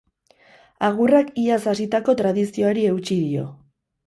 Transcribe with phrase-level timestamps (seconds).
[0.87, 3.47] Agurrak iaz hasitako tradizioari eutsi dio.